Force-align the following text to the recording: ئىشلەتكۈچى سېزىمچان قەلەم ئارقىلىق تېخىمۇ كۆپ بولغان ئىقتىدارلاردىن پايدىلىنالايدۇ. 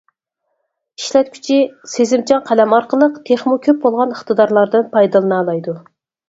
ئىشلەتكۈچى 1.01 1.57
سېزىمچان 1.91 2.41
قەلەم 2.47 2.73
ئارقىلىق 2.77 3.19
تېخىمۇ 3.29 3.59
كۆپ 3.67 3.79
بولغان 3.85 4.17
ئىقتىدارلاردىن 4.17 4.89
پايدىلىنالايدۇ. 4.97 5.79